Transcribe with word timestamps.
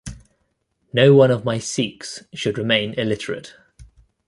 No 0.93 1.13
one 1.13 1.29
of 1.29 1.45
my 1.45 1.59
Sikhs 1.59 2.23
should 2.33 2.57
remain 2.57 2.95
illiterate. 2.95 3.53